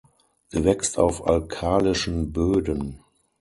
[0.47, 3.03] Sie wächst auf alkalischen Böden.